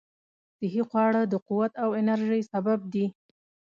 صحي 0.59 0.81
خواړه 0.89 1.21
د 1.27 1.33
قوت 1.47 1.71
او 1.83 1.89
انرژۍ 2.01 2.41
سبب 2.51 2.79
دي. 2.93 3.05